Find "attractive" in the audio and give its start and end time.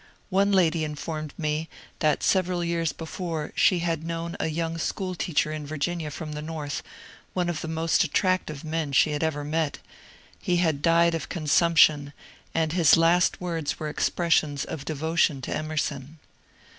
8.03-8.63